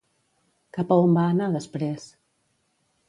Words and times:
Cap 0.77 0.93
a 0.95 0.97
on 1.07 1.13
va 1.19 1.25
anar 1.33 1.51
després? 1.59 2.09